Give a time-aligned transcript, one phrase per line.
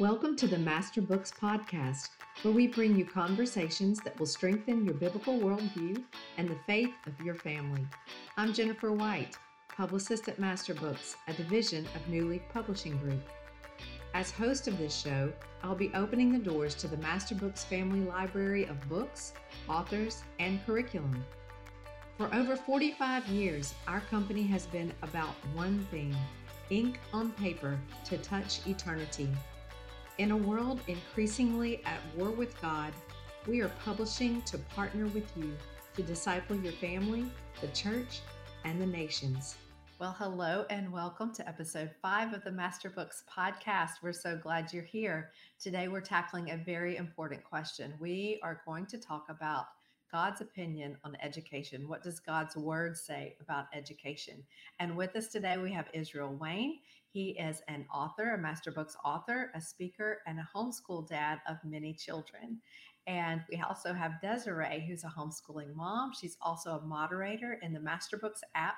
[0.00, 2.10] Welcome to the Master Books Podcast,
[2.42, 6.00] where we bring you conversations that will strengthen your biblical worldview
[6.36, 7.84] and the faith of your family.
[8.36, 9.36] I'm Jennifer White,
[9.76, 13.28] publicist at Master Books, a division of New Leaf Publishing Group.
[14.14, 15.32] As host of this show,
[15.64, 19.32] I'll be opening the doors to the Master Books family library of books,
[19.68, 21.24] authors, and curriculum.
[22.16, 26.14] For over 45 years, our company has been about one thing
[26.70, 29.28] ink on paper to touch eternity.
[30.18, 32.92] In a world increasingly at war with God,
[33.46, 35.56] we are publishing to partner with you
[35.94, 38.22] to disciple your family, the church,
[38.64, 39.54] and the nations.
[40.00, 44.02] Well, hello and welcome to episode five of the Master Books podcast.
[44.02, 45.30] We're so glad you're here.
[45.60, 47.94] Today, we're tackling a very important question.
[48.00, 49.66] We are going to talk about
[50.10, 51.88] God's opinion on education.
[51.88, 54.42] What does God's word say about education?
[54.78, 56.78] And with us today, we have Israel Wayne.
[57.10, 61.56] He is an author, a master books author, a speaker, and a homeschool dad of
[61.64, 62.60] many children.
[63.06, 66.12] And we also have Desiree, who's a homeschooling mom.
[66.12, 68.76] She's also a moderator in the Master Books app.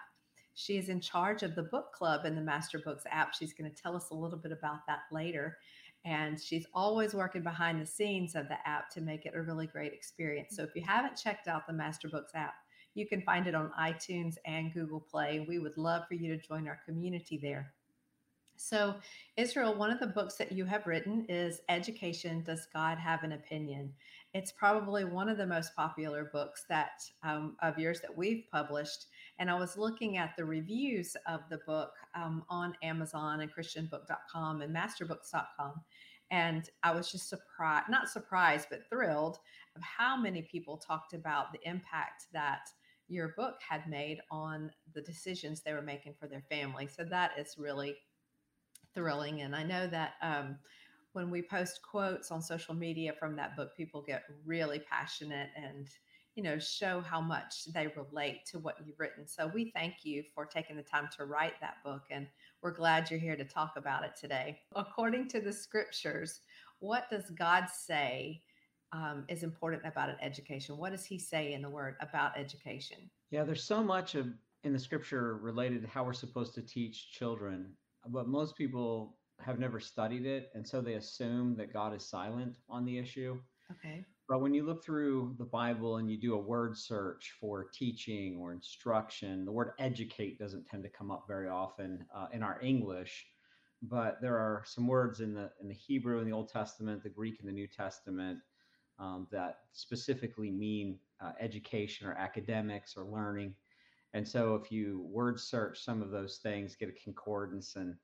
[0.54, 3.34] She is in charge of the book club in the Master Books app.
[3.34, 5.58] She's going to tell us a little bit about that later.
[6.04, 9.66] And she's always working behind the scenes of the app to make it a really
[9.66, 10.56] great experience.
[10.56, 12.54] So if you haven't checked out the Master Books app,
[12.94, 15.44] you can find it on iTunes and Google Play.
[15.46, 17.72] We would love for you to join our community there.
[18.56, 18.96] So,
[19.38, 23.32] Israel, one of the books that you have written is Education Does God Have an
[23.32, 23.94] Opinion?
[24.34, 29.06] It's probably one of the most popular books that um, of yours that we've published.
[29.40, 34.60] And I was looking at the reviews of the book um, on Amazon and ChristianBook.com
[34.60, 35.80] and MasterBooks.com.
[36.30, 39.38] And I was just surprised, not surprised, but thrilled
[39.74, 42.68] of how many people talked about the impact that
[43.08, 46.86] your book had made on the decisions they were making for their family.
[46.86, 47.96] So that is really
[48.94, 49.40] thrilling.
[49.40, 50.58] And I know that um,
[51.14, 55.88] when we post quotes on social media from that book, people get really passionate and
[56.40, 60.22] you know show how much they relate to what you've written so we thank you
[60.34, 62.26] for taking the time to write that book and
[62.62, 66.40] we're glad you're here to talk about it today according to the scriptures
[66.78, 68.40] what does god say
[68.92, 72.96] um, is important about an education what does he say in the word about education
[73.30, 74.26] yeah there's so much of
[74.64, 77.70] in the scripture related to how we're supposed to teach children
[78.08, 82.56] but most people have never studied it, and so they assume that God is silent
[82.68, 83.38] on the issue.
[83.70, 84.04] Okay.
[84.30, 88.38] But when you look through the Bible and you do a word search for teaching
[88.38, 92.60] or instruction, the word educate doesn't tend to come up very often uh, in our
[92.62, 93.26] English.
[93.82, 97.08] But there are some words in the in the Hebrew in the Old Testament, the
[97.08, 98.38] Greek in the New Testament,
[99.00, 103.52] um, that specifically mean uh, education or academics or learning.
[104.14, 107.96] And so if you word search some of those things, get a concordance and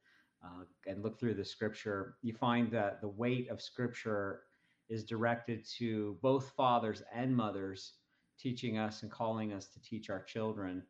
[0.44, 4.40] uh, and look through the scripture, you find that the weight of scripture
[4.88, 7.94] is directed to both fathers and mothers
[8.38, 10.82] teaching us and calling us to teach our children.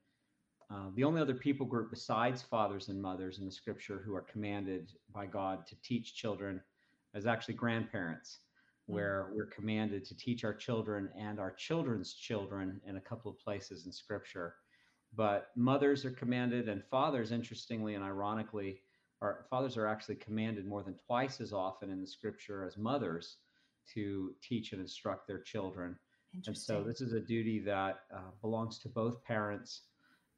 [0.71, 4.23] Uh, the only other people group besides fathers and mothers in the scripture who are
[4.23, 6.61] commanded by God to teach children
[7.15, 8.41] is actually grandparents,
[8.91, 8.95] mm.
[8.95, 13.39] where we're commanded to teach our children and our children's children in a couple of
[13.39, 14.57] places in scripture
[15.17, 18.81] but mothers are commanded and fathers interestingly and ironically
[19.23, 23.39] are fathers are actually commanded more than twice as often in the scripture as mothers
[23.95, 25.97] to teach and instruct their children.
[26.47, 29.83] And so this is a duty that uh, belongs to both parents.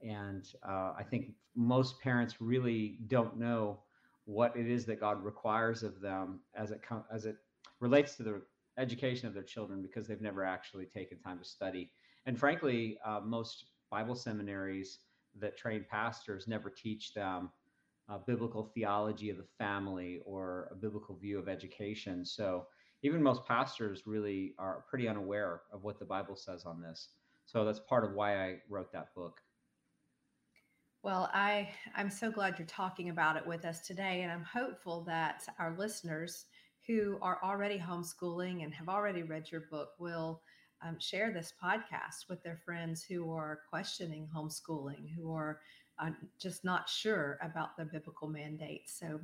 [0.01, 3.81] And uh, i think most parents really don't know
[4.27, 7.37] what it is that god requires of them as it com- as it
[7.81, 8.43] relates to the
[8.77, 11.91] education of their children because they've never actually taken time to study.
[12.27, 15.01] And frankly uh, most Bible seminaries
[15.41, 17.51] that train pastors never teach them
[18.09, 22.25] a biblical theology of the family or a biblical view of education.
[22.25, 22.67] So
[23.03, 27.09] even most pastors really are pretty unaware of what the Bible says on this.
[27.47, 29.41] So that's part of why I wrote that book.
[31.03, 35.05] Well, I I'm so glad you're talking about it with us today and I'm hopeful
[35.05, 36.47] that our listeners
[36.87, 40.43] who are already homeschooling and have already read your book will
[40.83, 45.61] um, share this podcast with their friends who are questioning homeschooling, who are
[45.99, 48.99] uh, just not sure about the biblical mandates.
[48.99, 49.21] So,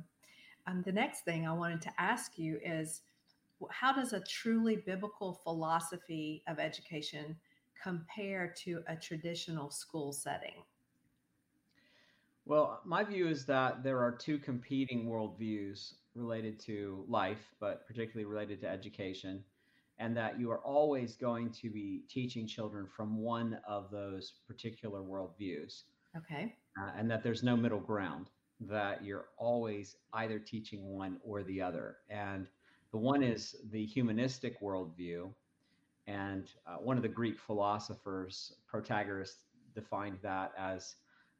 [0.67, 3.01] um, the next thing I wanted to ask you is
[3.71, 7.35] how does a truly biblical philosophy of education
[7.81, 10.63] compare to a traditional school setting?
[12.45, 18.25] Well, my view is that there are two competing worldviews related to life, but particularly
[18.25, 19.43] related to education
[19.97, 25.01] and that you are always going to be teaching children from one of those particular
[25.01, 25.83] worldviews.
[26.17, 26.53] Okay.
[26.79, 28.29] Uh, and that there's no middle ground.
[28.61, 31.97] that you're always either teaching one or the other.
[32.09, 32.47] And
[32.95, 35.29] the one is the humanistic worldview.
[36.07, 39.31] And uh, one of the Greek philosophers, Protagoras,
[39.73, 40.95] defined that as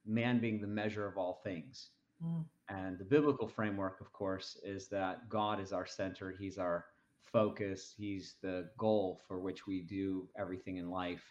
[0.05, 1.91] man being the measure of all things.
[2.21, 2.43] Mm.
[2.67, 6.87] And the biblical framework, of course, is that God is our center, He's our
[7.21, 11.23] focus, He's the goal for which we do everything in life.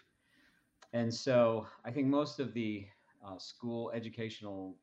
[0.95, 2.87] And so I think most of the
[3.23, 4.75] uh, school educational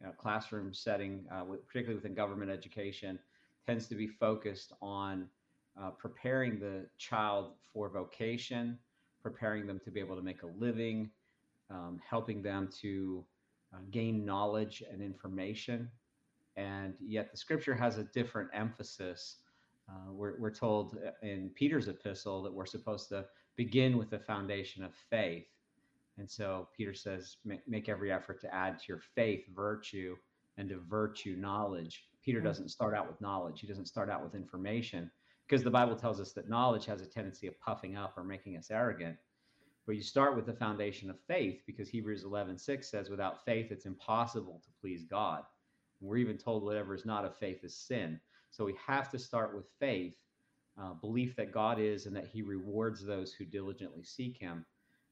[0.00, 3.20] you know, classroom setting, uh, with, particularly within government education,
[3.70, 5.28] tends to be focused on
[5.80, 8.76] uh, preparing the child for vocation,
[9.22, 11.08] preparing them to be able to make a living,
[11.70, 13.24] um, helping them to
[13.72, 15.88] uh, gain knowledge and information.
[16.56, 19.36] And yet the scripture has a different emphasis.
[19.88, 23.24] Uh, we're, we're told in Peter's epistle that we're supposed to
[23.54, 25.46] begin with the foundation of faith
[26.20, 30.16] and so Peter says, make, make every effort to add to your faith virtue
[30.58, 32.04] and to virtue knowledge.
[32.24, 32.44] Peter mm.
[32.44, 35.10] doesn't start out with knowledge, he doesn't start out with information
[35.48, 38.56] because the Bible tells us that knowledge has a tendency of puffing up or making
[38.56, 39.16] us arrogant.
[39.86, 43.72] But you start with the foundation of faith because Hebrews 11 6 says, without faith,
[43.72, 45.42] it's impossible to please God.
[46.00, 48.20] And we're even told whatever is not of faith is sin.
[48.50, 50.14] So we have to start with faith,
[50.80, 54.64] uh, belief that God is and that he rewards those who diligently seek him.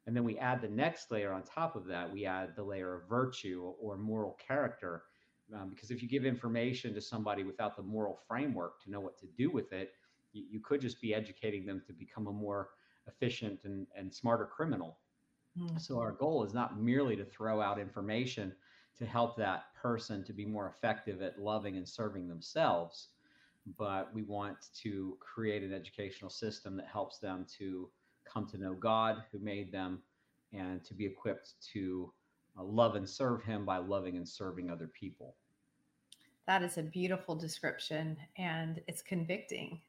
[0.06, 2.10] And then we add the next layer on top of that.
[2.10, 5.02] We add the layer of virtue or moral character.
[5.54, 9.18] Um, because if you give information to somebody without the moral framework to know what
[9.18, 9.94] to do with it,
[10.32, 12.70] you, you could just be educating them to become a more
[13.06, 14.98] efficient and, and smarter criminal.
[15.58, 15.80] Mm.
[15.80, 18.52] So our goal is not merely to throw out information
[18.98, 23.08] to help that person to be more effective at loving and serving themselves,
[23.78, 27.88] but we want to create an educational system that helps them to
[28.24, 30.00] come to know God who made them
[30.52, 32.12] and to be equipped to
[32.62, 35.36] love and serve Him by loving and serving other people.
[36.46, 39.80] That is a beautiful description and it's convicting.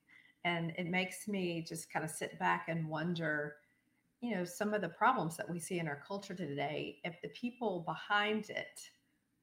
[0.44, 3.56] And it makes me just kind of sit back and wonder,
[4.22, 7.00] you know, some of the problems that we see in our culture today.
[7.04, 8.90] If the people behind it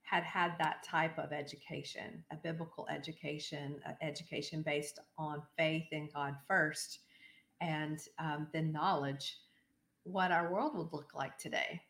[0.02, 6.36] had had that type of education, a biblical education, education based on faith in God
[6.46, 7.00] first,
[7.60, 9.38] and um, then knowledge,
[10.04, 11.82] what our world would look like today.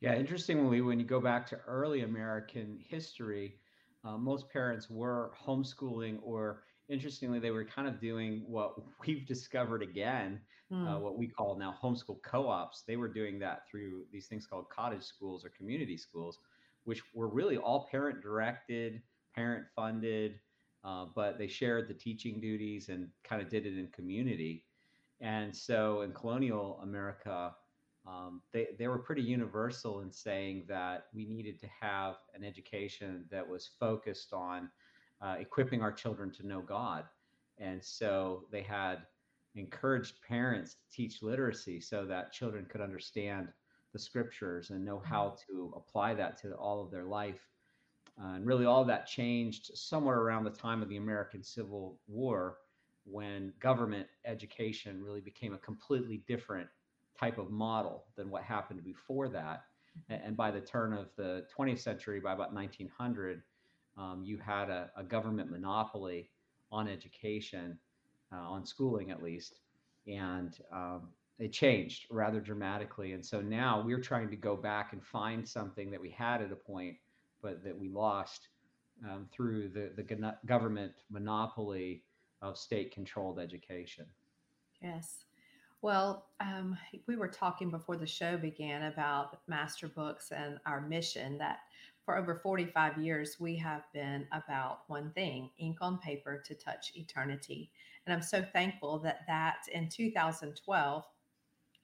[0.00, 3.56] Yeah, interestingly, when you go back to early American history,
[4.04, 8.74] uh, most parents were homeschooling, or interestingly, they were kind of doing what
[9.06, 10.40] we've discovered again,
[10.72, 10.88] mm.
[10.88, 11.02] uh, hmm.
[11.02, 12.82] what we call now homeschool co ops.
[12.86, 16.38] They were doing that through these things called cottage schools or community schools,
[16.84, 19.02] which were really all parent directed,
[19.34, 20.40] parent funded
[20.84, 24.64] uh, but they shared the teaching duties and kind of did it in community.
[25.20, 27.54] And so in colonial America,
[28.06, 33.24] um, they, they were pretty universal in saying that we needed to have an education
[33.30, 34.70] that was focused on
[35.20, 37.04] uh, equipping our children to know God.
[37.58, 39.02] And so they had
[39.54, 43.48] encouraged parents to teach literacy so that children could understand
[43.92, 45.52] the scriptures and know how mm-hmm.
[45.52, 47.46] to apply that to all of their life.
[48.22, 52.58] Uh, and really, all that changed somewhere around the time of the American Civil War
[53.04, 56.68] when government education really became a completely different
[57.20, 59.64] type of model than what happened before that.
[60.10, 60.26] Mm-hmm.
[60.26, 63.42] And by the turn of the 20th century, by about 1900,
[63.98, 66.30] um, you had a, a, government monopoly
[66.70, 67.78] on education,
[68.32, 69.58] uh, on schooling at least.
[70.06, 71.08] And um,
[71.38, 73.12] it changed rather dramatically.
[73.12, 76.52] And so now we're trying to go back and find something that we had at
[76.52, 76.96] a point
[77.42, 78.48] but that we lost
[79.08, 82.04] um, through the, the government monopoly
[82.42, 84.06] of state controlled education.
[84.82, 85.24] Yes.
[85.82, 91.38] Well, um, we were talking before the show began about Master Books and our mission
[91.38, 91.60] that
[92.04, 96.92] for over 45 years we have been about one thing ink on paper to touch
[96.94, 97.70] eternity.
[98.04, 101.04] And I'm so thankful that that in 2012,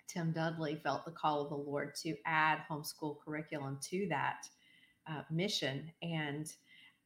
[0.09, 4.47] Tim Dudley felt the call of the Lord to add homeschool curriculum to that
[5.09, 6.53] uh, mission and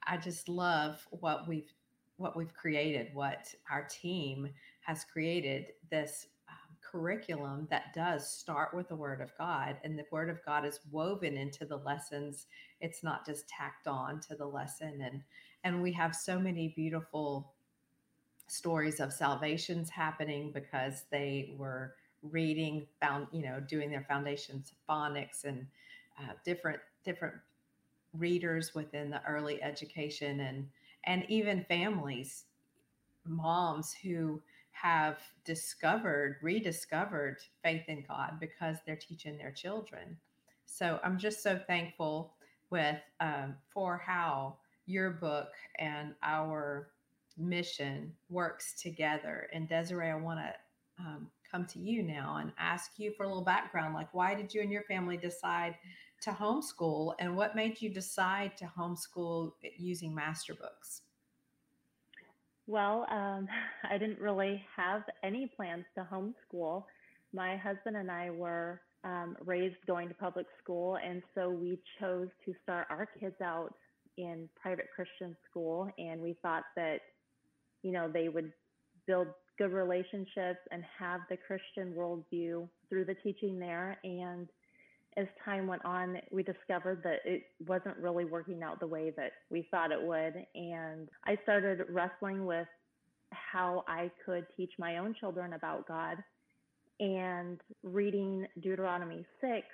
[0.07, 1.73] i just love what we've
[2.17, 4.49] what we've created what our team
[4.81, 6.27] has created this
[6.91, 10.81] curriculum that does start with the word of god and the word of god is
[10.91, 12.47] woven into the lessons.
[12.81, 15.23] It's not just tacked on to the lesson and
[15.65, 17.53] and we have so many beautiful
[18.49, 25.45] stories of salvations happening because they were reading found you know doing their foundations phonics
[25.45, 25.67] and
[26.19, 27.35] uh, different different
[28.15, 30.69] readers within the early education and
[31.05, 32.45] and even families
[33.25, 34.43] moms who
[34.81, 40.17] have discovered rediscovered faith in god because they're teaching their children
[40.67, 42.35] so i'm just so thankful
[42.71, 44.57] with um, for how
[44.87, 46.89] your book and our
[47.37, 49.49] mission works together.
[49.53, 50.55] And Desiree, I want to
[50.99, 53.95] um, come to you now and ask you for a little background.
[53.95, 55.77] Like, why did you and your family decide
[56.23, 61.01] to homeschool, and what made you decide to homeschool using master books?
[62.71, 63.49] Well, um,
[63.91, 66.85] I didn't really have any plans to homeschool.
[67.33, 72.29] My husband and I were um, raised going to public school, and so we chose
[72.45, 73.75] to start our kids out
[74.17, 76.99] in private Christian school, and we thought that,
[77.83, 78.53] you know, they would
[79.07, 83.99] build good relationships and have the Christian worldview through the teaching there.
[84.05, 84.49] And
[85.21, 89.33] as time went on, we discovered that it wasn't really working out the way that
[89.51, 90.47] we thought it would.
[90.55, 92.67] And I started wrestling with
[93.31, 96.17] how I could teach my own children about God
[96.99, 99.67] and reading Deuteronomy 6,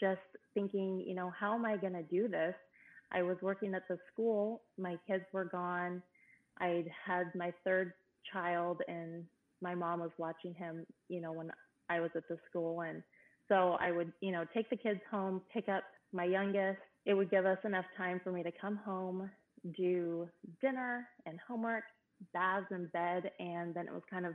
[0.00, 0.20] just
[0.54, 2.54] thinking, you know, how am I going to do this?
[3.12, 6.02] I was working at the school, my kids were gone.
[6.58, 7.92] I'd had my third
[8.32, 9.24] child, and
[9.60, 11.50] my mom was watching him, you know, when
[11.88, 12.82] I was at the school.
[12.82, 13.02] And
[13.52, 16.78] so I would, you know, take the kids home, pick up my youngest.
[17.04, 19.30] It would give us enough time for me to come home,
[19.76, 20.28] do
[20.62, 21.84] dinner and homework,
[22.32, 24.32] baths and bed, and then it was kind of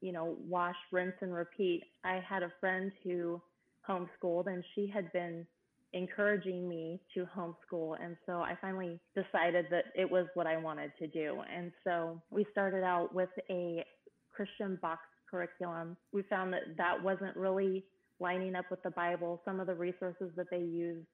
[0.00, 1.82] you know, wash, rinse, and repeat.
[2.04, 3.40] I had a friend who
[3.88, 5.46] homeschooled and she had been
[5.92, 7.96] encouraging me to homeschool.
[8.02, 11.42] And so I finally decided that it was what I wanted to do.
[11.52, 13.84] And so we started out with a
[14.32, 15.96] Christian box curriculum.
[16.12, 17.84] We found that that wasn't really
[18.20, 19.40] lining up with the Bible.
[19.44, 21.06] Some of the resources that they used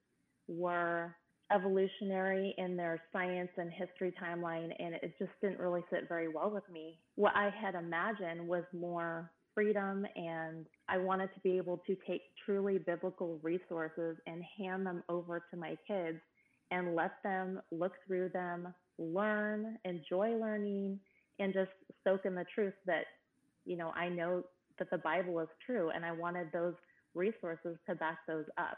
[0.47, 1.15] were
[1.51, 6.49] evolutionary in their science and history timeline, and it just didn't really sit very well
[6.49, 6.99] with me.
[7.15, 12.21] What I had imagined was more freedom, and I wanted to be able to take
[12.45, 16.17] truly biblical resources and hand them over to my kids
[16.71, 20.99] and let them look through them, learn, enjoy learning,
[21.39, 21.69] and just
[22.03, 23.05] soak in the truth that,
[23.65, 24.43] you know, I know
[24.79, 26.73] that the Bible is true, and I wanted those
[27.15, 28.77] resources to back those up.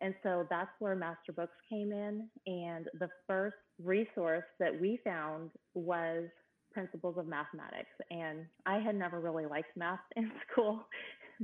[0.00, 2.28] And so that's where Master Books came in.
[2.46, 6.24] And the first resource that we found was
[6.72, 7.90] Principles of Mathematics.
[8.10, 10.86] And I had never really liked math in school,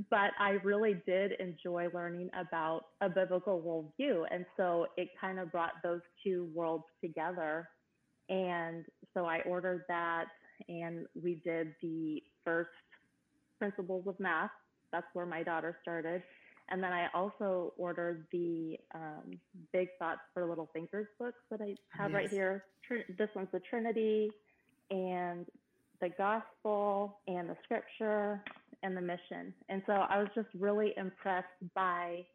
[0.09, 4.23] but I really did enjoy learning about a biblical worldview.
[4.31, 7.67] And so it kind of brought those two worlds together.
[8.29, 10.25] And so I ordered that
[10.69, 12.69] and we did the first
[13.59, 14.51] Principles of Math.
[14.91, 16.23] That's where my daughter started.
[16.69, 19.39] And then I also ordered the um,
[19.71, 22.15] Big Thoughts for Little Thinkers books that I have yes.
[22.15, 22.65] right here.
[22.87, 24.31] Tr- this one's the Trinity
[24.89, 25.45] and
[26.01, 28.43] the Gospel and the Scripture
[28.83, 29.53] and the Mission.
[29.69, 32.25] And so I was just really impressed by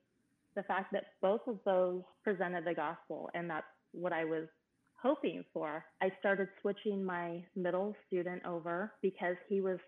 [0.54, 4.46] the fact that both of those presented the Gospel, and that's what I was
[5.00, 5.84] hoping for.
[6.02, 9.78] I started switching my middle student over because he was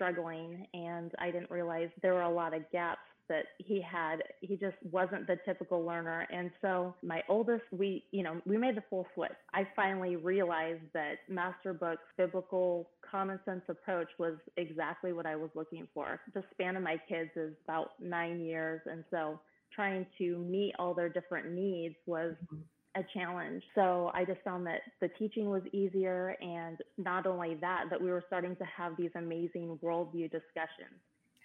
[0.00, 4.22] struggling and I didn't realize there were a lot of gaps that he had.
[4.40, 6.26] He just wasn't the typical learner.
[6.32, 9.30] And so my oldest we you know we made the full switch.
[9.52, 15.50] I finally realized that master books biblical common sense approach was exactly what i was
[15.54, 16.20] looking for.
[16.34, 19.38] The span of my kids is about nine years and so
[19.74, 22.62] trying to meet all their different needs was mm-hmm.
[22.96, 23.62] A challenge.
[23.74, 28.10] So I just found that the teaching was easier, and not only that, that we
[28.10, 30.98] were starting to have these amazing worldview discussions.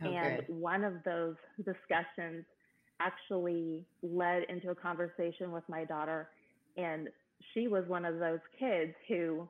[0.03, 0.43] Okay.
[0.47, 2.45] And one of those discussions
[2.99, 6.29] actually led into a conversation with my daughter.
[6.77, 7.09] And
[7.53, 9.47] she was one of those kids who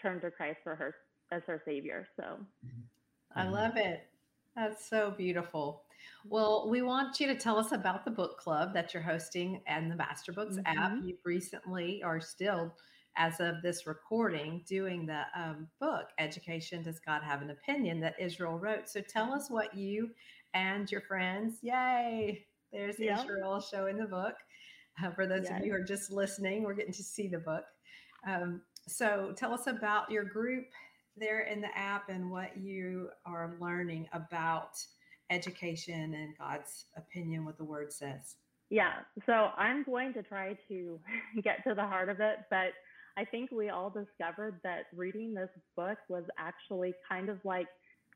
[0.00, 0.94] turned to Christ for her
[1.30, 2.06] as her savior.
[2.16, 2.24] So.
[3.34, 4.06] I love it.
[4.54, 5.82] That's so beautiful.
[6.28, 9.90] Well, we want you to tell us about the book club that you're hosting and
[9.90, 10.78] the Master Books mm-hmm.
[10.78, 10.92] app.
[11.02, 12.72] You've recently or still
[13.16, 18.14] as of this recording, doing the um, book, Education Does God Have an Opinion, that
[18.18, 18.88] Israel wrote.
[18.88, 20.10] So tell us what you
[20.54, 23.20] and your friends, yay, there's yep.
[23.20, 24.34] Israel showing the book.
[25.02, 25.58] Uh, for those yes.
[25.58, 27.64] of you who are just listening, we're getting to see the book.
[28.26, 30.66] Um, so tell us about your group
[31.16, 34.78] there in the app and what you are learning about
[35.30, 38.36] education and God's opinion, what the word says.
[38.70, 38.92] Yeah,
[39.26, 41.00] so I'm going to try to
[41.42, 42.72] get to the heart of it, but
[43.16, 47.66] I think we all discovered that reading this book was actually kind of like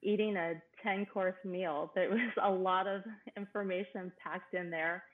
[0.02, 1.92] eating a 10 course meal.
[1.94, 3.02] There was a lot of
[3.36, 5.04] information packed in there.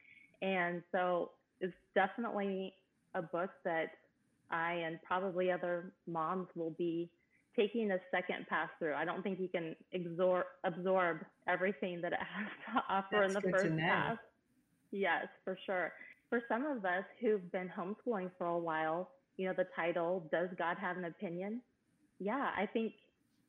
[0.40, 2.74] And so it's definitely
[3.14, 3.90] a book that
[4.50, 7.10] I and probably other moms will be
[7.56, 8.94] taking a second pass through.
[8.94, 11.18] I don't think you can absorb, absorb
[11.49, 14.16] everything that it has to offer That's in the first pass.
[14.90, 15.92] Yes, for sure.
[16.28, 20.49] for some of us who've been homeschooling for a while, you know, the title, Does
[20.59, 21.62] God Have an Opinion?
[22.18, 22.92] Yeah, I think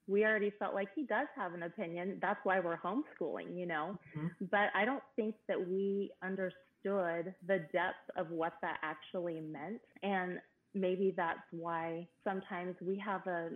[0.07, 2.17] we already felt like he does have an opinion.
[2.21, 3.97] That's why we're homeschooling, you know.
[4.17, 4.45] Mm-hmm.
[4.51, 9.79] But I don't think that we understood the depth of what that actually meant.
[10.01, 10.39] And
[10.73, 13.49] maybe that's why sometimes we have a,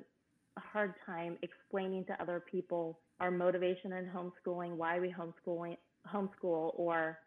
[0.58, 5.78] a hard time explaining to other people our motivation in homeschooling, why we homeschooling
[6.12, 7.18] homeschool, or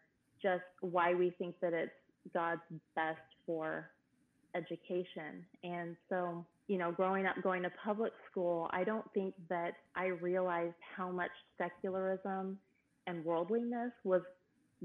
[0.41, 1.91] just why we think that it's
[2.33, 2.61] God's
[2.95, 3.89] best for
[4.55, 5.45] education.
[5.63, 10.07] And so, you know, growing up going to public school, I don't think that I
[10.07, 12.57] realized how much secularism
[13.07, 14.21] and worldliness was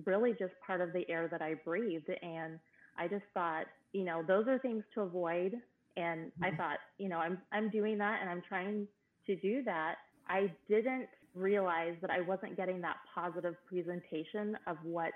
[0.05, 2.11] really just part of the air that I breathed.
[2.23, 2.59] And
[2.99, 5.55] I just thought, you know, those are things to avoid.
[5.97, 6.57] And I mm-hmm.
[6.57, 8.87] thought, you know, I'm I'm doing that and I'm trying
[9.27, 9.97] to do that.
[10.29, 15.13] I didn't realize that I wasn't getting that positive presentation of what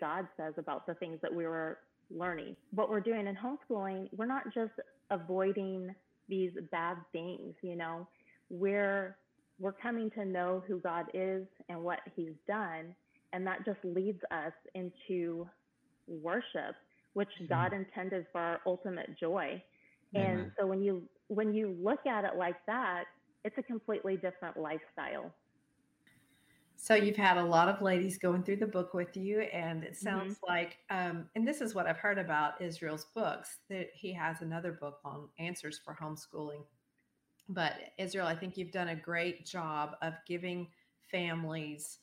[0.00, 1.78] God says about the things that we were
[2.10, 2.56] learning.
[2.74, 4.72] What we're doing in homeschooling, we're not just
[5.10, 5.94] avoiding
[6.28, 8.06] these bad things, you know,
[8.50, 9.16] we're
[9.60, 12.94] we're coming to know who God is and what he's done
[13.32, 15.46] and that just leads us into
[16.08, 16.74] worship
[17.14, 17.52] which mm-hmm.
[17.52, 19.62] God intended for our ultimate joy.
[20.14, 20.38] Amen.
[20.38, 23.04] And so when you when you look at it like that,
[23.44, 25.34] it's a completely different lifestyle.
[26.76, 29.96] So you've had a lot of ladies going through the book with you, and it
[29.96, 30.52] sounds mm-hmm.
[30.52, 34.72] like, um, and this is what I've heard about Israel's books that he has another
[34.72, 36.62] book on answers for homeschooling.
[37.48, 40.68] But Israel, I think you've done a great job of giving
[41.10, 41.98] families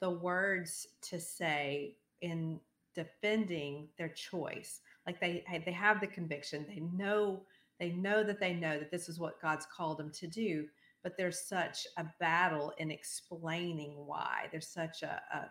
[0.00, 2.60] the words to say in
[2.94, 4.80] defending their choice.
[5.06, 7.42] Like they they have the conviction, they know
[7.84, 10.64] they know that they know that this is what God's called them to do,
[11.02, 14.48] but there's such a battle in explaining why.
[14.50, 15.50] There's such a, a,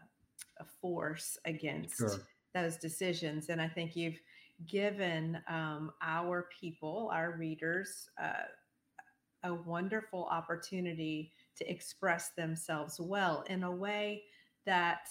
[0.59, 2.21] a force against sure.
[2.55, 3.49] those decisions.
[3.49, 4.19] And I think you've
[4.67, 8.47] given um, our people, our readers, uh,
[9.43, 14.23] a wonderful opportunity to express themselves well in a way
[14.65, 15.07] that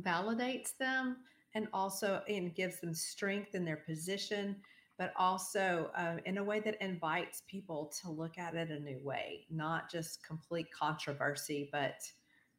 [0.00, 1.16] validates them
[1.54, 4.56] and also and gives them strength in their position
[4.98, 8.98] but also uh, in a way that invites people to look at it a new
[9.02, 12.02] way, not just complete controversy, but,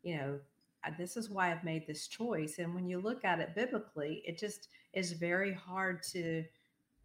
[0.02, 0.40] you know,
[0.98, 2.58] this is why I've made this choice.
[2.58, 6.46] And when you look at it biblically, it just is very hard to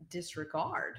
[0.08, 0.98] disregard.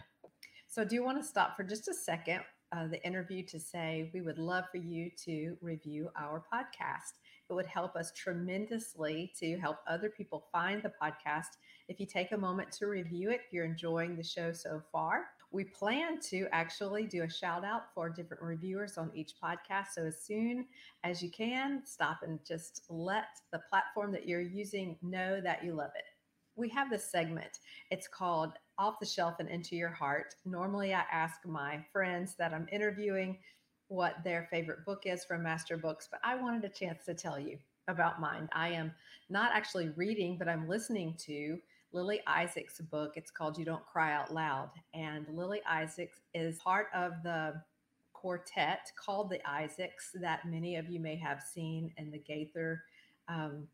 [0.68, 2.42] So, do you want to stop for just a second,
[2.76, 7.14] uh, the interview, to say we would love for you to review our podcast?
[7.50, 11.56] It would help us tremendously to help other people find the podcast
[11.88, 15.26] if you take a moment to review it, if you're enjoying the show so far.
[15.52, 19.88] We plan to actually do a shout out for different reviewers on each podcast.
[19.94, 20.66] So as soon
[21.04, 25.74] as you can, stop and just let the platform that you're using know that you
[25.74, 26.04] love it.
[26.58, 27.60] We have this segment.
[27.92, 30.36] It's called Off the Shelf and Into Your Heart.
[30.46, 33.38] Normally, I ask my friends that I'm interviewing
[33.88, 37.40] what their favorite book is from Master Books, but I wanted a chance to tell
[37.40, 38.50] you about mine.
[38.54, 38.92] I am
[39.30, 41.60] not actually reading, but I'm listening to
[41.96, 43.14] Lily Isaac's book.
[43.16, 44.70] It's called You Don't Cry Out Loud.
[44.94, 47.54] And Lily Isaacs is part of the
[48.12, 52.84] quartet called the Isaacs that many of you may have seen in the Gaither
[53.30, 53.66] um,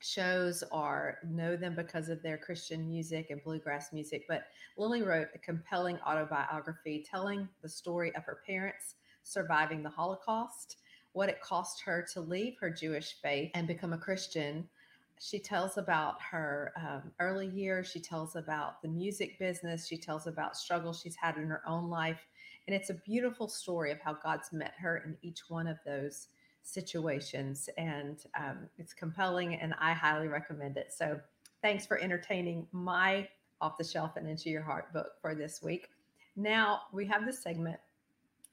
[0.00, 4.26] shows or know them because of their Christian music and bluegrass music.
[4.28, 4.44] But
[4.76, 10.76] Lily wrote a compelling autobiography telling the story of her parents surviving the Holocaust,
[11.14, 14.68] what it cost her to leave her Jewish faith and become a Christian.
[15.20, 17.88] She tells about her um, early years.
[17.90, 19.86] She tells about the music business.
[19.86, 22.26] She tells about struggles she's had in her own life.
[22.66, 26.28] And it's a beautiful story of how God's met her in each one of those
[26.62, 27.68] situations.
[27.78, 30.92] And um, it's compelling, and I highly recommend it.
[30.92, 31.18] So
[31.62, 33.28] thanks for entertaining my
[33.60, 35.88] off the shelf and into your heart book for this week.
[36.34, 37.78] Now we have the segment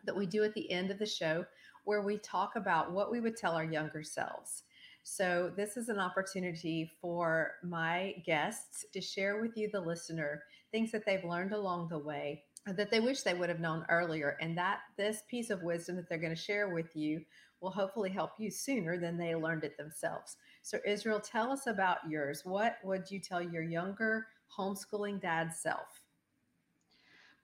[0.05, 1.45] that we do at the end of the show
[1.85, 4.63] where we talk about what we would tell our younger selves.
[5.03, 10.91] So, this is an opportunity for my guests to share with you, the listener, things
[10.91, 14.37] that they've learned along the way that they wish they would have known earlier.
[14.39, 17.21] And that this piece of wisdom that they're going to share with you
[17.61, 20.37] will hopefully help you sooner than they learned it themselves.
[20.61, 22.41] So, Israel, tell us about yours.
[22.45, 26.01] What would you tell your younger homeschooling dad self?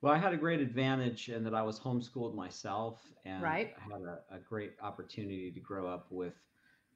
[0.01, 3.73] Well, I had a great advantage in that I was homeschooled myself, and right.
[3.77, 6.35] I had a, a, great opportunity to grow up with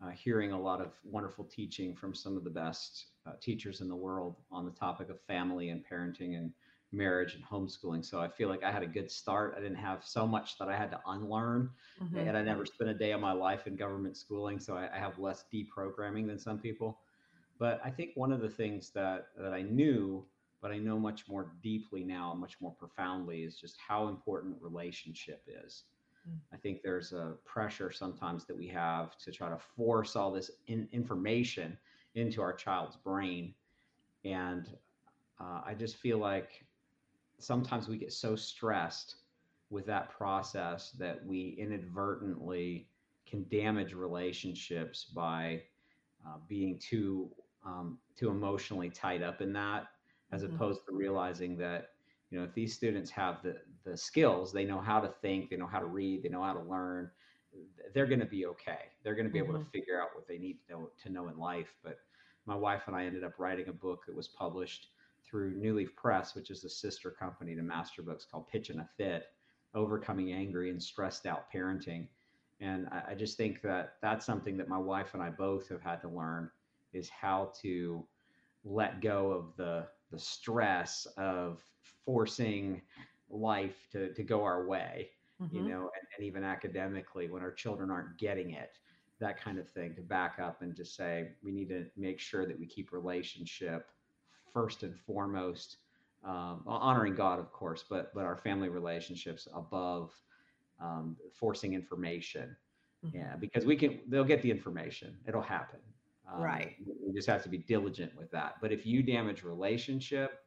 [0.01, 3.87] uh, hearing a lot of wonderful teaching from some of the best uh, teachers in
[3.87, 6.51] the world on the topic of family and parenting and
[6.91, 8.05] marriage and homeschooling.
[8.05, 9.55] So I feel like I had a good start.
[9.57, 11.69] I didn't have so much that I had to unlearn,
[12.01, 12.17] mm-hmm.
[12.17, 14.99] and I never spent a day of my life in government schooling, so I, I
[14.99, 16.99] have less deprogramming than some people.
[17.59, 20.25] But I think one of the things that that I knew,
[20.61, 25.43] but I know much more deeply now, much more profoundly, is just how important relationship
[25.47, 25.83] is.
[26.29, 26.37] Mm.
[26.53, 30.51] I think there's a pressure sometimes that we have to try to force all this
[30.67, 31.77] in information
[32.15, 33.53] into our child's brain,
[34.23, 34.67] and
[35.39, 36.65] uh, I just feel like
[37.39, 39.15] sometimes we get so stressed
[39.69, 42.87] with that process that we inadvertently
[43.25, 45.63] can damage relationships by
[46.25, 47.29] uh, being too
[47.65, 49.87] um, too emotionally tied up in that,
[50.31, 50.55] as mm-hmm.
[50.55, 51.92] opposed to realizing that
[52.33, 55.55] you know if these students have the the skills, they know how to think, they
[55.55, 57.11] know how to read, they know how to learn,
[57.93, 58.89] they're going to be okay.
[59.03, 59.49] They're going to be mm-hmm.
[59.49, 59.77] able to mm-hmm.
[59.77, 61.75] figure out what they need to know to know in life.
[61.83, 61.99] But
[62.47, 64.87] my wife and I ended up writing a book that was published
[65.23, 68.89] through New Leaf Press, which is a sister company to Master Books called Pitchin' a
[68.97, 69.27] Fit,
[69.75, 72.07] overcoming angry and stressed out parenting.
[72.61, 75.83] And I, I just think that that's something that my wife and I both have
[75.83, 76.49] had to learn
[76.93, 78.03] is how to
[78.65, 81.59] let go of the the stress of
[82.05, 82.81] forcing
[83.29, 85.09] life to to go our way
[85.41, 85.55] mm-hmm.
[85.55, 88.77] you know and, and even academically when our children aren't getting it
[89.19, 92.45] that kind of thing to back up and just say we need to make sure
[92.45, 93.89] that we keep relationship
[94.53, 95.77] first and foremost
[96.23, 100.11] um, honoring god of course but but our family relationships above
[100.79, 102.55] um, forcing information
[103.03, 103.17] mm-hmm.
[103.17, 105.79] yeah because we can they'll get the information it'll happen
[106.33, 106.75] um, right.
[106.85, 108.55] we just have to be diligent with that.
[108.61, 110.39] But if you damage relationship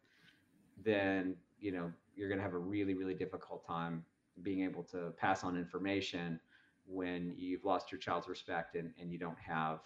[0.84, 4.04] then you know you're going to have a really really difficult time
[4.42, 6.38] being able to pass on information
[6.86, 9.80] when you've lost your child's respect and, and you don't have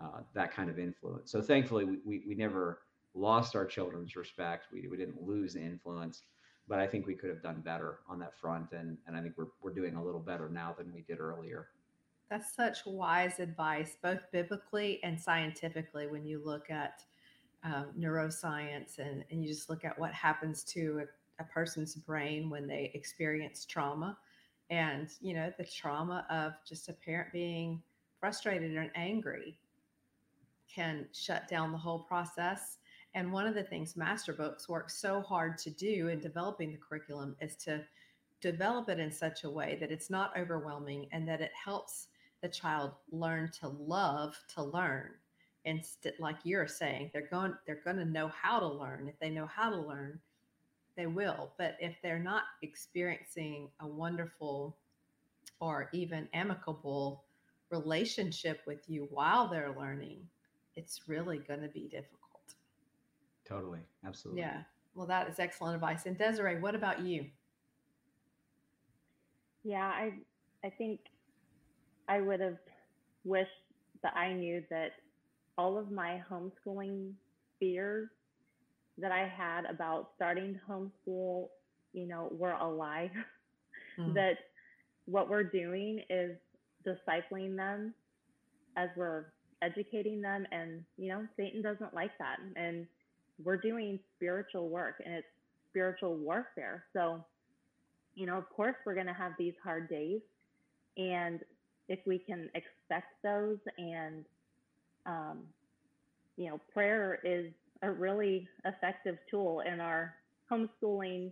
[0.00, 1.30] uh, that kind of influence.
[1.30, 2.82] So thankfully we, we, we never
[3.14, 4.66] lost our children's respect.
[4.72, 6.22] We, we didn't lose influence
[6.68, 9.34] but i think we could have done better on that front and, and i think
[9.36, 11.68] we're, we're doing a little better now than we did earlier
[12.32, 17.02] that's such wise advice both biblically and scientifically when you look at
[17.62, 21.02] um, neuroscience and, and you just look at what happens to
[21.38, 24.16] a, a person's brain when they experience trauma.
[24.70, 27.82] And you know the trauma of just a parent being
[28.18, 29.58] frustrated and angry
[30.74, 32.78] can shut down the whole process.
[33.12, 36.78] And one of the things master books work so hard to do in developing the
[36.78, 37.84] curriculum is to
[38.40, 42.06] develop it in such a way that it's not overwhelming and that it helps
[42.42, 45.10] the child learn to love to learn.
[45.64, 49.08] Instead like you're saying they're going they're going to know how to learn.
[49.08, 50.18] If they know how to learn
[50.96, 51.52] they will.
[51.56, 54.76] But if they're not experiencing a wonderful
[55.60, 57.24] or even amicable
[57.70, 60.18] relationship with you while they're learning
[60.74, 62.54] it's really going to be difficult.
[63.46, 63.80] Totally.
[64.06, 64.42] Absolutely.
[64.42, 64.62] Yeah.
[64.94, 66.06] Well that is excellent advice.
[66.06, 67.26] And desiree what about you?
[69.64, 70.12] Yeah i
[70.64, 71.00] i think
[72.08, 72.58] i would have
[73.24, 73.50] wished
[74.02, 74.92] that i knew that
[75.58, 77.12] all of my homeschooling
[77.60, 78.08] fears
[78.98, 81.48] that I had about starting homeschool,
[81.92, 83.10] you know, were a lie.
[83.98, 84.14] Mm.
[84.14, 84.38] that
[85.04, 86.34] what we're doing is
[86.82, 87.92] discipling them
[88.78, 89.26] as we're
[89.60, 90.46] educating them.
[90.50, 92.38] And, you know, Satan doesn't like that.
[92.56, 92.86] And
[93.44, 95.26] we're doing spiritual work and it's
[95.68, 96.84] spiritual warfare.
[96.94, 97.22] So,
[98.14, 100.22] you know, of course, we're going to have these hard days.
[100.96, 101.40] And
[101.92, 103.58] if we can expect those.
[103.76, 104.24] And
[105.04, 105.40] um,
[106.36, 107.52] you know, prayer is
[107.82, 110.14] a really effective tool in our
[110.50, 111.30] homeschooling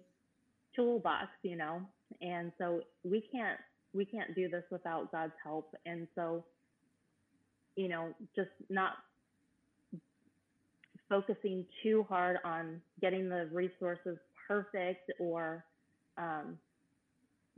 [0.76, 1.80] toolbox, you know,
[2.20, 3.58] and so we can't
[3.92, 6.44] we can't do this without God's help, and so
[7.76, 8.92] you know, just not
[11.08, 15.64] focusing too hard on getting the resources perfect or
[16.18, 16.58] um,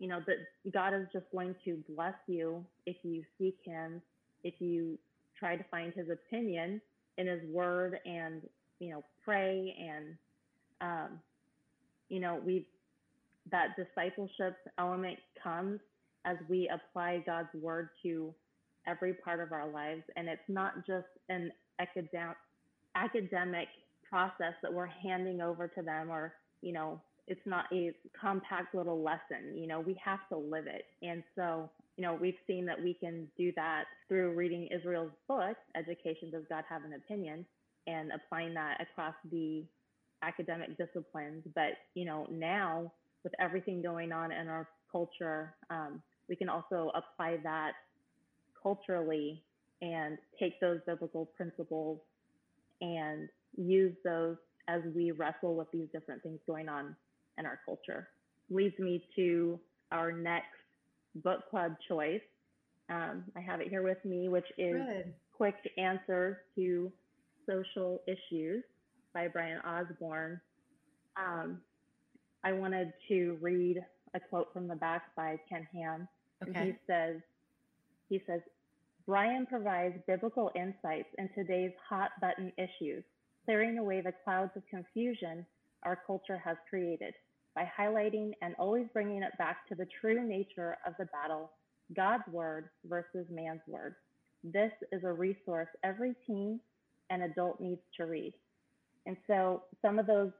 [0.03, 0.37] you know that
[0.73, 4.03] god is just going to bless you if you seek him
[4.45, 4.99] if you
[5.39, 6.81] try to find his opinion
[7.19, 8.43] in his word and
[8.81, 10.17] you know pray and
[10.81, 11.19] um,
[12.09, 12.67] you know we
[13.51, 15.81] that discipleship element comes
[16.25, 18.33] as we apply God's word to
[18.87, 20.03] every part of our lives.
[20.17, 22.37] And it's not just an academic
[22.95, 23.69] academic
[24.09, 29.03] process that we're handing over to them or you know it's not a compact little
[29.03, 32.83] lesson you know we have to live it and so you know, we've seen that
[32.83, 37.45] we can do that through reading Israel's book, Education Does God Have an Opinion,
[37.87, 39.65] and applying that across the
[40.23, 41.43] academic disciplines.
[41.55, 42.93] But, you know, now
[43.25, 47.73] with everything going on in our culture, um, we can also apply that
[48.63, 49.43] culturally
[49.83, 51.99] and take those biblical principles
[52.81, 54.37] and use those
[54.69, 56.97] as we wrestle with these different things going on
[57.39, 58.09] in our culture.
[58.51, 59.59] Leads me to
[59.91, 60.47] our next
[61.17, 62.21] book club choice.
[62.91, 65.15] Um, I have it here with me, which is Good.
[65.37, 66.93] quick answers to
[67.49, 68.65] Social Issues
[69.15, 70.41] by Brian Osborne.
[71.17, 71.61] Um,
[72.45, 73.83] I wanted to read
[74.15, 76.09] a quote from the back by Ken Ham.
[76.43, 76.53] Okay.
[76.55, 77.17] And he says,
[78.09, 78.41] he says,
[79.07, 83.05] Brian provides biblical insights in today's hot button issues,
[83.45, 85.45] clearing away the clouds of confusion
[85.85, 87.15] our culture has created
[87.55, 91.51] by highlighting and always bringing it back to the true nature of the battle
[91.95, 93.97] God's word versus man's word.
[94.45, 96.61] This is a resource every teen
[97.11, 98.33] and adult needs to read.
[99.07, 100.31] And so some of those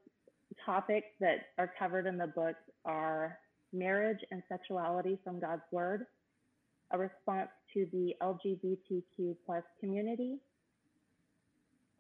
[0.65, 3.39] topics that are covered in the book are
[3.73, 6.07] marriage and sexuality from God's word,
[6.93, 10.39] a response to the LGBTQ plus community,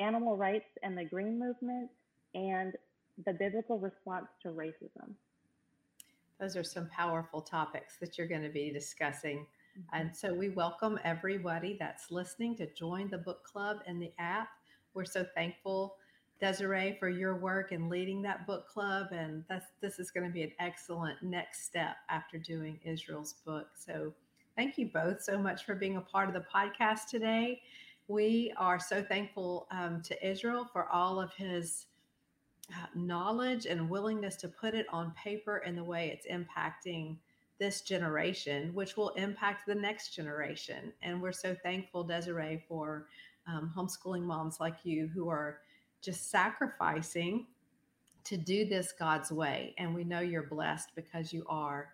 [0.01, 1.91] animal rights and the green movement,
[2.35, 2.75] and
[3.25, 5.15] the biblical response to racism.
[6.41, 9.39] Those are some powerful topics that you're going to be discussing.
[9.79, 10.01] Mm-hmm.
[10.01, 14.49] And so we welcome everybody that's listening to join the book club and the app.
[14.95, 15.97] We're so thankful,
[16.41, 19.09] Desiree, for your work and leading that book club.
[19.13, 23.69] And that's, this is going to be an excellent next step after doing Israel's book.
[23.77, 24.13] So
[24.57, 27.63] thank you both so much for being a part of the podcast today.
[28.09, 31.87] We are so thankful um, to Israel for all of his
[32.95, 37.17] knowledge and willingness to put it on paper in the way it's impacting
[37.59, 40.93] this generation, which will impact the next generation.
[41.03, 43.07] And we're so thankful, Desiree, for
[43.47, 45.59] um, homeschooling moms like you who are
[46.01, 47.47] just sacrificing
[48.25, 49.75] to do this God's way.
[49.79, 51.91] And we know you're blessed because you are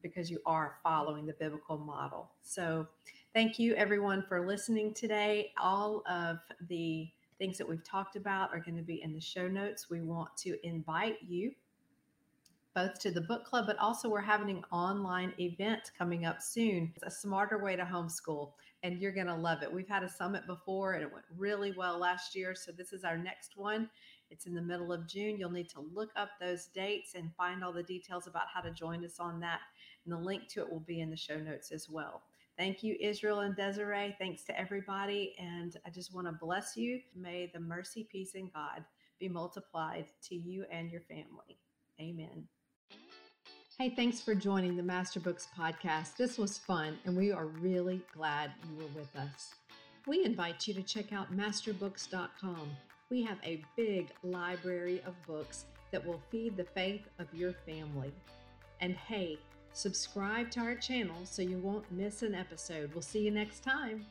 [0.00, 2.30] because you are following the biblical model.
[2.42, 2.86] So,
[3.34, 5.52] thank you everyone for listening today.
[5.60, 6.38] All of
[6.68, 9.88] the things that we've talked about are going to be in the show notes.
[9.88, 11.52] We want to invite you
[12.74, 16.92] both to the book club, but also we're having an online event coming up soon.
[16.94, 19.72] It's a smarter way to homeschool, and you're going to love it.
[19.72, 22.54] We've had a summit before and it went really well last year.
[22.54, 23.90] So this is our next one.
[24.30, 25.38] It's in the middle of June.
[25.38, 28.70] You'll need to look up those dates and find all the details about how to
[28.70, 29.60] join us on that.
[30.04, 32.22] And the link to it will be in the show notes as well.
[32.58, 34.16] Thank you, Israel and Desiree.
[34.18, 35.36] Thanks to everybody.
[35.38, 37.00] And I just want to bless you.
[37.14, 38.84] May the mercy, peace, and God
[39.20, 41.60] be multiplied to you and your family.
[42.00, 42.48] Amen.
[43.78, 46.16] Hey, thanks for joining the Master Books podcast.
[46.16, 49.54] This was fun, and we are really glad you were with us.
[50.08, 52.70] We invite you to check out masterbooks.com.
[53.08, 58.12] We have a big library of books that will feed the faith of your family.
[58.80, 59.38] And hey,
[59.78, 62.92] Subscribe to our channel so you won't miss an episode.
[62.92, 64.06] We'll see you next time.